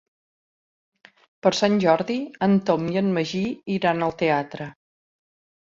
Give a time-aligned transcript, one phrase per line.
[1.47, 2.17] Per Sant Jordi
[2.47, 3.45] en Tom i en Magí
[3.79, 4.73] iran al teatre.